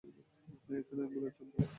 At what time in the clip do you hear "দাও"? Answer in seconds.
1.51-1.67